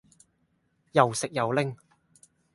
[0.93, 1.77] 又食又拎